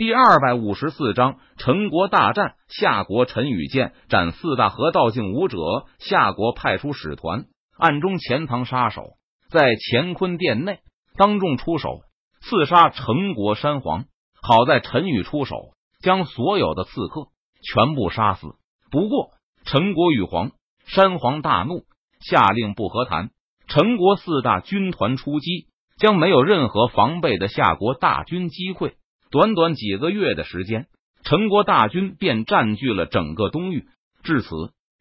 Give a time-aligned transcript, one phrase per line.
[0.00, 2.54] 第二百五十四章陈国大战。
[2.68, 5.58] 夏国陈宇见斩四大河道境武者，
[5.98, 7.44] 夏国派出使团
[7.76, 9.02] 暗中潜藏杀手，
[9.50, 9.60] 在
[9.90, 10.78] 乾坤殿内
[11.18, 12.00] 当众出手
[12.40, 14.06] 刺杀陈国山皇。
[14.40, 17.26] 好在陈宇出手，将所有的刺客
[17.62, 18.54] 全部杀死。
[18.90, 19.32] 不过
[19.66, 20.52] 陈国羽皇
[20.86, 21.84] 山皇大怒，
[22.20, 23.32] 下令不和谈。
[23.68, 25.66] 陈国四大军团出击，
[25.98, 28.94] 将没有任何防备的夏国大军击溃。
[29.30, 30.88] 短短几个月的时间，
[31.22, 33.84] 陈国大军便占据了整个东域。
[34.24, 34.48] 至此，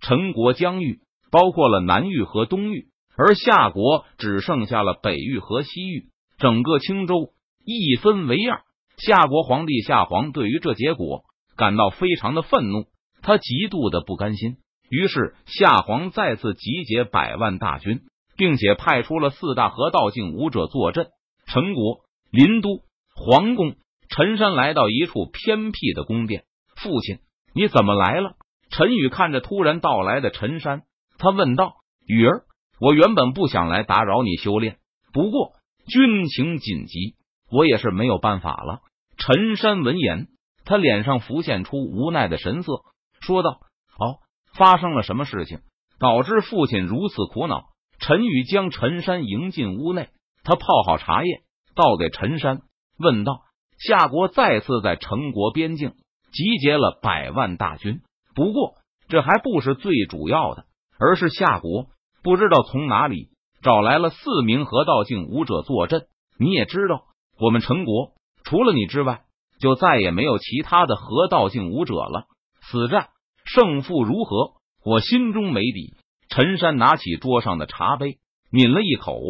[0.00, 1.00] 陈国疆域
[1.32, 6.06] 包括了南域和东域，而夏国只剩下了北域和西域。
[6.38, 7.32] 整个青州
[7.64, 8.62] 一分为二。
[8.96, 11.24] 夏国皇帝夏皇对于这结果
[11.56, 12.86] 感到非常的愤怒，
[13.22, 14.58] 他极度的不甘心。
[14.88, 18.02] 于是，夏皇再次集结百万大军，
[18.36, 21.08] 并且派出了四大河道境武者坐镇
[21.46, 22.82] 陈国林都
[23.16, 23.74] 皇宫。
[24.14, 26.44] 陈山来到一处偏僻的宫殿，
[26.76, 27.20] 父亲，
[27.54, 28.34] 你怎么来了？
[28.68, 30.82] 陈宇看着突然到来的陈山，
[31.16, 32.44] 他问道：“雨儿，
[32.78, 34.76] 我原本不想来打扰你修炼，
[35.14, 35.52] 不过
[35.86, 37.16] 军情紧急，
[37.50, 38.80] 我也是没有办法了。”
[39.16, 40.26] 陈山闻言，
[40.66, 42.82] 他脸上浮现出无奈的神色，
[43.22, 43.60] 说道
[43.98, 44.20] ：“哦，
[44.52, 45.60] 发生了什么事情，
[45.98, 47.64] 导致父亲如此苦恼？”
[47.98, 50.10] 陈宇将陈山迎进屋内，
[50.44, 51.40] 他泡好茶叶，
[51.74, 52.60] 倒给陈山，
[52.98, 53.40] 问道。
[53.86, 55.94] 夏国再次在陈国边境
[56.32, 58.00] 集结了百万大军，
[58.32, 58.74] 不过
[59.08, 60.66] 这还不是最主要的，
[61.00, 61.86] 而是夏国
[62.22, 66.06] 不知道从哪里找来了四名河道境武者坐镇。
[66.38, 67.06] 你也知道，
[67.40, 68.12] 我们陈国
[68.44, 69.22] 除了你之外，
[69.58, 72.26] 就再也没有其他的河道境武者了。
[72.60, 73.08] 此战
[73.44, 74.52] 胜负如何，
[74.84, 75.94] 我心中没底。
[76.28, 78.18] 陈山拿起桌上的茶杯，
[78.50, 79.20] 抿了一口，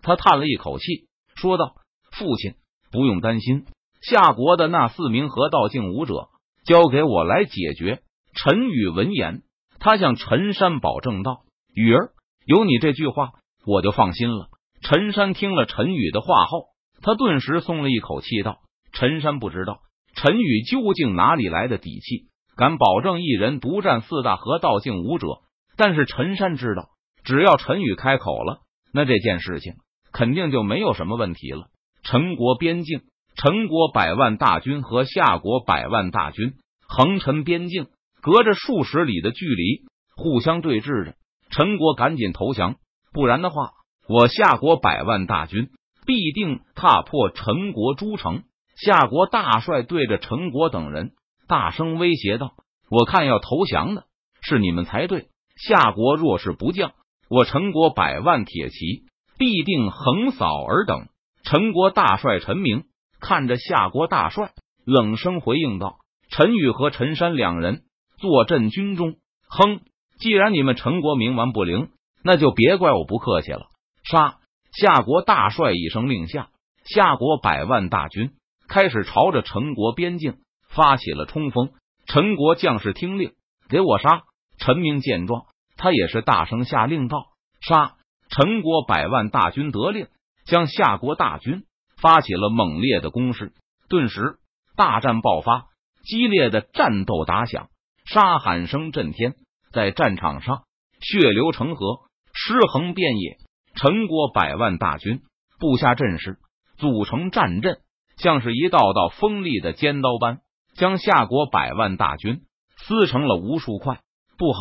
[0.00, 1.74] 他叹了一口气，说道
[2.16, 2.54] ：“父亲
[2.92, 3.66] 不用担心。”
[4.02, 6.28] 夏国的那四名河道境武者
[6.64, 8.00] 交给我来解决。
[8.34, 9.42] 陈宇闻言，
[9.78, 11.40] 他向陈山保证道
[11.74, 12.10] ：“雨儿，
[12.44, 13.30] 有你这句话，
[13.64, 14.48] 我就放心了。”
[14.82, 16.66] 陈山听了陈宇的话后，
[17.00, 18.58] 他顿时松了一口气，道
[18.92, 19.78] ：“陈山不知道
[20.14, 25.28] 陈宇究竟哪里来的底气，敢保证一人独占四大河道境武者。
[25.76, 26.90] 但是陈山知道，
[27.24, 28.60] 只要陈宇开口了，
[28.92, 29.74] 那这件事情
[30.12, 31.68] 肯定就没有什么问题了。
[32.02, 33.00] 陈国边境。”
[33.36, 36.54] 陈国百万大军和夏国百万大军
[36.88, 37.88] 横陈边境，
[38.22, 39.82] 隔着数十里的距离
[40.16, 41.14] 互相对峙着。
[41.50, 42.76] 陈国赶紧投降，
[43.12, 43.72] 不然的话，
[44.08, 45.68] 我夏国百万大军
[46.06, 48.44] 必定踏破陈国诸城。
[48.74, 51.12] 夏国大帅对着陈国等人
[51.46, 52.54] 大声威胁道
[52.90, 54.04] ：“我看要投降的
[54.40, 55.28] 是你们才对。
[55.56, 56.92] 夏国若是不降，
[57.28, 59.04] 我陈国百万铁骑
[59.38, 61.08] 必定横扫尔等。”
[61.44, 62.84] 陈国大帅陈明。
[63.26, 64.52] 看着夏国大帅，
[64.84, 65.98] 冷声回应道
[66.30, 67.82] ：“陈宇和陈山两人
[68.18, 69.16] 坐镇军中。
[69.48, 69.80] 哼，
[70.20, 71.88] 既然你们陈国冥顽不灵，
[72.22, 73.66] 那就别怪我不客气了。”
[74.08, 74.38] 杀！
[74.70, 76.50] 夏国大帅一声令下，
[76.84, 78.30] 夏国百万大军
[78.68, 80.36] 开始朝着陈国边境
[80.68, 81.70] 发起了冲锋。
[82.06, 83.32] 陈国将士听令，
[83.68, 84.22] 给我杀！
[84.56, 87.24] 陈明见状，他也是大声下令道
[87.60, 87.96] ：“杀！”
[88.30, 90.06] 陈国百万大军得令，
[90.44, 91.64] 将夏国大军。
[92.00, 93.52] 发起了猛烈的攻势，
[93.88, 94.36] 顿时
[94.76, 95.66] 大战爆发，
[96.04, 97.68] 激烈的战斗打响，
[98.04, 99.34] 杀喊声震天，
[99.72, 100.64] 在战场上
[101.00, 102.00] 血流成河，
[102.32, 103.38] 尸横遍野。
[103.74, 105.20] 陈国百万大军
[105.58, 106.38] 布下阵势，
[106.78, 107.78] 组成战阵，
[108.16, 110.40] 像是一道道锋利的尖刀般，
[110.76, 112.42] 将夏国百万大军
[112.78, 114.00] 撕成了无数块。
[114.38, 114.60] 不好，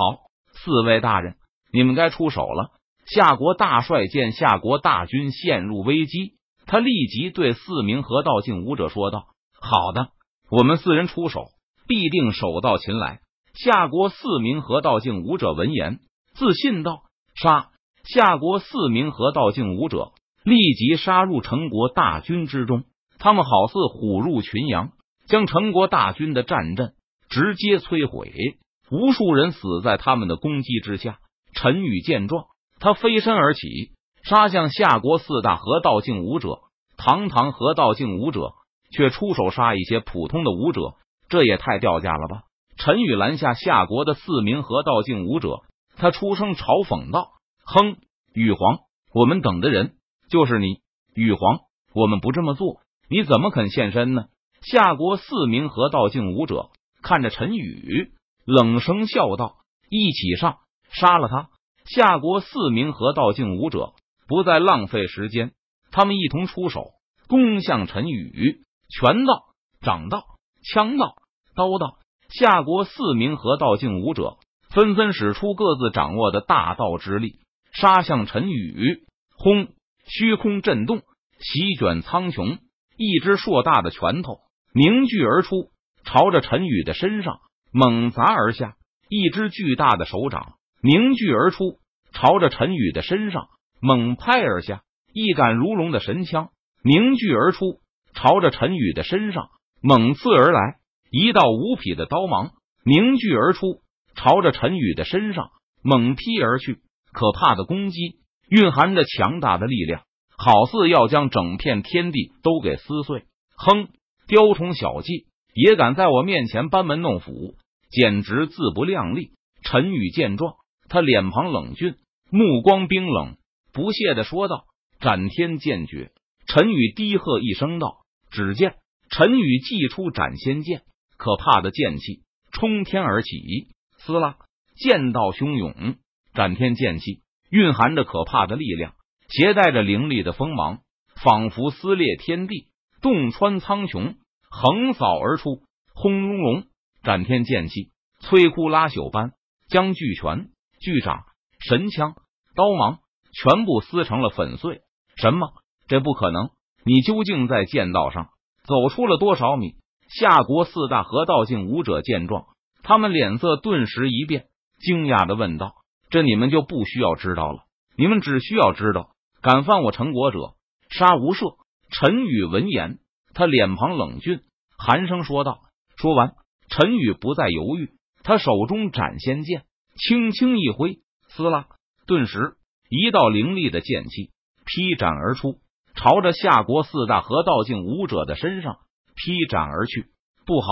[0.52, 1.36] 四位大人，
[1.72, 2.72] 你们该出手了。
[3.06, 6.34] 夏国大帅见夏国大军陷入危机。
[6.66, 9.28] 他立即对四名河道境武者说道
[9.60, 10.10] ：“好的，
[10.50, 11.46] 我们四人出手，
[11.88, 13.22] 必定手到擒来。”
[13.54, 16.00] 夏国四名河道境武者闻言，
[16.34, 17.04] 自信道
[17.36, 17.70] ：“杀！”
[18.04, 20.12] 夏国四名河道境武者
[20.44, 22.84] 立即杀入陈国大军之中。
[23.18, 24.92] 他们好似虎入群羊，
[25.28, 26.94] 将陈国大军的战阵
[27.30, 28.58] 直接摧毁，
[28.92, 31.20] 无数人死在他们的攻击之下。
[31.54, 32.46] 陈宇见状，
[32.80, 33.94] 他飞身而起。
[34.28, 36.62] 杀向夏国四大河道境武者，
[36.98, 38.54] 堂堂河道境武者
[38.90, 40.96] 却出手杀一些普通的武者，
[41.30, 42.42] 这也太掉价了吧！
[42.76, 45.60] 陈宇拦下夏国的四名河道境武者，
[45.96, 47.34] 他出声嘲讽道
[47.66, 47.98] ：“哼，
[48.34, 48.80] 羽皇，
[49.14, 49.94] 我们等的人
[50.28, 50.80] 就是你，
[51.14, 51.60] 羽皇，
[51.94, 54.24] 我们不这么做，你怎么肯现身呢？”
[54.66, 56.70] 夏国四名河道境武者
[57.04, 58.12] 看着陈宇，
[58.44, 59.58] 冷声笑道
[59.88, 60.58] ：“一起上，
[60.90, 61.50] 杀了他！”
[61.86, 63.94] 夏国四名河道境武者。
[64.28, 65.54] 不再浪费时间，
[65.92, 66.92] 他们一同出手，
[67.28, 68.62] 攻向陈宇。
[68.88, 69.44] 拳道、
[69.82, 70.24] 掌道、
[70.64, 71.16] 枪道、
[71.56, 71.98] 刀道，
[72.30, 74.38] 夏国四名河道境武者
[74.70, 77.40] 纷纷使出各自掌握的大道之力，
[77.74, 79.06] 杀向陈宇。
[79.38, 79.70] 轰！
[80.06, 81.02] 虚空震动，
[81.40, 82.60] 席卷苍穹。
[82.96, 84.40] 一只硕大的拳头
[84.72, 85.72] 凝聚而出，
[86.04, 87.40] 朝着陈宇的身上
[87.72, 88.76] 猛砸而下。
[89.10, 91.80] 一只巨大的手掌凝聚而出，
[92.12, 93.50] 朝着陈宇的身上
[93.86, 94.82] 猛拍而下。
[95.14, 96.50] 一杆如龙的神枪
[96.84, 97.80] 凝聚而出，
[98.16, 99.50] 朝着陈宇的身上
[99.82, 100.78] 猛刺而来。
[101.12, 102.52] 一道无匹的刀芒
[102.84, 103.82] 凝聚而出，
[104.16, 105.52] 朝着陈宇的身上
[105.84, 106.80] 猛劈而去。
[107.14, 108.18] 可怕的攻击
[108.50, 110.02] 蕴含着强大的力量，
[110.36, 113.24] 好似要将整片天地都给撕碎。
[113.56, 113.88] 哼，
[114.28, 117.56] 雕虫小技也敢在我面前班门弄斧，
[117.90, 119.30] 简直自不量力！
[119.64, 120.56] 陈宇见状，
[120.90, 121.96] 他脸庞冷峻，
[122.30, 123.38] 目光冰冷，
[123.76, 124.66] 不屑的说道。
[125.02, 126.12] 斩天剑诀，
[126.48, 127.98] 陈宇低喝一声道
[128.32, 128.78] ：“只见
[129.10, 130.84] 陈宇祭出斩仙剑，
[131.18, 132.24] 可怕的剑气
[132.54, 133.68] 冲天而起，
[133.98, 134.38] 撕拉，
[134.78, 135.98] 剑道汹涌。
[136.34, 138.94] 斩天剑气蕴含着可怕的力量，
[139.28, 140.80] 携带着凌厉的锋芒，
[141.22, 142.70] 仿佛撕裂天地，
[143.02, 144.16] 洞穿苍穹，
[144.50, 145.62] 横扫而出。
[145.94, 146.64] 轰隆隆，
[147.04, 149.34] 斩天剑气摧枯拉朽般
[149.68, 150.50] 将巨拳、
[150.80, 151.26] 巨掌、
[151.60, 152.16] 神枪、
[152.56, 153.00] 刀芒
[153.44, 154.82] 全部撕成了粉碎。
[155.16, 155.54] 什么？
[155.88, 156.50] 这不可能！
[156.86, 158.30] 你究竟在剑道上
[158.64, 159.76] 走出了多少米？
[160.08, 162.46] 夏国四大河道境武者见状，
[162.84, 164.46] 他们脸色顿时一变，
[164.80, 165.74] 惊讶的问道
[166.10, 167.64] ：“这你们就不需要知道了？
[167.98, 169.10] 你们只需要知道，
[169.42, 170.56] 敢犯我陈国者，
[170.90, 171.58] 杀无赦！”
[171.90, 173.00] 陈宇闻言，
[173.34, 174.42] 他脸庞冷峻，
[174.78, 175.60] 寒声说道。
[175.98, 176.34] 说完，
[176.70, 177.92] 陈宇不再犹豫，
[178.24, 179.64] 他手中斩仙剑
[179.98, 181.00] 轻轻一挥，
[181.30, 181.68] 撕拉，
[182.06, 182.58] 顿时
[182.98, 184.32] 一道凌厉的剑气。
[184.68, 185.60] 劈斩而出，
[185.96, 188.78] 朝着夏国四大河道境武者的身上
[189.16, 190.08] 劈斩而去。
[190.44, 190.68] 不好，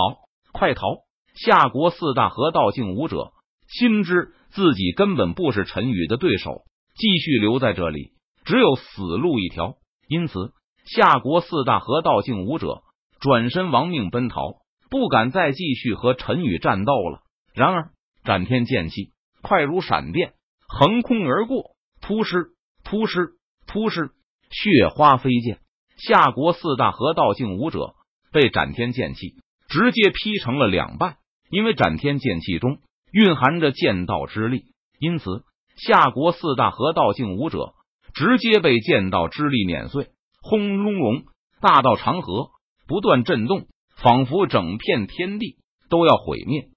[0.52, 1.04] 快逃！
[1.34, 3.30] 夏国四大河道境武者
[3.68, 6.62] 心知自己根本不是陈宇的对手，
[6.96, 8.12] 继续留在这里
[8.44, 9.76] 只有死路一条。
[10.08, 10.52] 因此，
[10.84, 12.82] 夏国四大河道境武者
[13.20, 14.56] 转身亡命奔逃，
[14.90, 17.20] 不敢再继续和陈宇战斗了。
[17.54, 17.90] 然而，
[18.24, 20.34] 斩天剑气快如闪电，
[20.66, 21.73] 横空而过，
[22.06, 22.50] 扑尸！
[22.84, 23.30] 扑尸！
[23.66, 24.10] 扑尸
[24.50, 25.58] 血花飞溅，
[25.96, 27.94] 夏国四大河道境武者
[28.30, 29.36] 被斩天剑气
[29.68, 31.16] 直接劈成了两半。
[31.48, 32.78] 因为斩天剑气中
[33.10, 34.64] 蕴含着剑道之力，
[34.98, 35.44] 因此
[35.76, 37.72] 夏国四大河道境武者
[38.12, 40.08] 直接被剑道之力碾碎。
[40.42, 41.24] 轰隆隆，
[41.60, 42.50] 大道长河
[42.86, 43.66] 不断震动，
[43.96, 45.56] 仿佛整片天地
[45.88, 46.68] 都要毁灭。